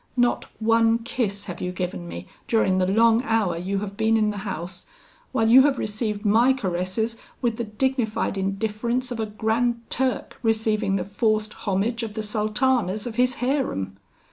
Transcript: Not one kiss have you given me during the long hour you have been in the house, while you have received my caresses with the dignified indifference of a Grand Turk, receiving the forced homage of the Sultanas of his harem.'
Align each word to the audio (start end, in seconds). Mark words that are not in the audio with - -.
Not 0.17 0.45
one 0.57 0.97
kiss 0.97 1.45
have 1.45 1.61
you 1.61 1.71
given 1.71 2.07
me 2.07 2.25
during 2.47 2.79
the 2.79 2.87
long 2.87 3.21
hour 3.21 3.55
you 3.55 3.77
have 3.81 3.97
been 3.97 4.17
in 4.17 4.31
the 4.31 4.37
house, 4.39 4.87
while 5.31 5.47
you 5.47 5.61
have 5.61 5.77
received 5.77 6.25
my 6.25 6.53
caresses 6.53 7.17
with 7.39 7.57
the 7.57 7.65
dignified 7.65 8.35
indifference 8.35 9.11
of 9.11 9.19
a 9.19 9.27
Grand 9.27 9.83
Turk, 9.91 10.39
receiving 10.41 10.95
the 10.95 11.03
forced 11.03 11.53
homage 11.53 12.01
of 12.01 12.15
the 12.15 12.23
Sultanas 12.23 13.05
of 13.05 13.17
his 13.17 13.35
harem.' 13.35 13.95